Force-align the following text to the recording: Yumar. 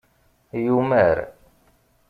Yumar. 0.63 1.17